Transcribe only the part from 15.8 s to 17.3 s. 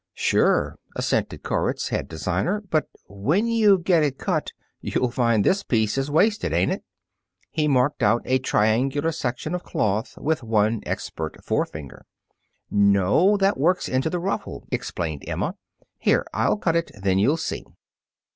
"Here, I'll cut it. Then